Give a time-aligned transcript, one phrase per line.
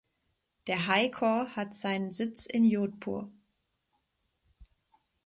[0.65, 3.31] Der "High Court" hat seinen Sitz in Jodhpur.